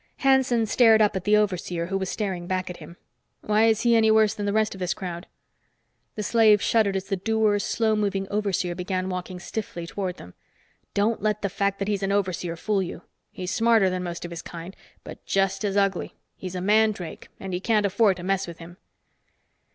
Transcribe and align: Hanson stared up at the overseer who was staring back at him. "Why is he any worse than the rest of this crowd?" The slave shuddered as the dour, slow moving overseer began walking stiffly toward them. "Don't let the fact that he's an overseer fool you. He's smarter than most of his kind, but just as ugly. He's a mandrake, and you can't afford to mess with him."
Hanson 0.17 0.65
stared 0.65 0.99
up 0.99 1.15
at 1.15 1.25
the 1.25 1.37
overseer 1.37 1.85
who 1.85 1.97
was 1.99 2.09
staring 2.09 2.47
back 2.47 2.71
at 2.71 2.77
him. 2.77 2.97
"Why 3.41 3.65
is 3.65 3.81
he 3.81 3.95
any 3.95 4.09
worse 4.09 4.33
than 4.33 4.47
the 4.47 4.51
rest 4.51 4.73
of 4.73 4.79
this 4.79 4.95
crowd?" 4.95 5.27
The 6.15 6.23
slave 6.23 6.59
shuddered 6.59 6.95
as 6.95 7.03
the 7.03 7.17
dour, 7.17 7.59
slow 7.59 7.95
moving 7.95 8.27
overseer 8.31 8.73
began 8.73 9.09
walking 9.09 9.39
stiffly 9.39 9.85
toward 9.85 10.17
them. 10.17 10.33
"Don't 10.95 11.21
let 11.21 11.43
the 11.43 11.49
fact 11.49 11.77
that 11.77 11.87
he's 11.87 12.01
an 12.01 12.11
overseer 12.11 12.55
fool 12.55 12.81
you. 12.81 13.03
He's 13.29 13.51
smarter 13.53 13.91
than 13.91 14.01
most 14.01 14.25
of 14.25 14.31
his 14.31 14.41
kind, 14.41 14.75
but 15.03 15.23
just 15.23 15.63
as 15.63 15.77
ugly. 15.77 16.15
He's 16.35 16.55
a 16.55 16.61
mandrake, 16.61 17.27
and 17.39 17.53
you 17.53 17.61
can't 17.61 17.85
afford 17.85 18.17
to 18.17 18.23
mess 18.23 18.47
with 18.47 18.57
him." 18.57 18.77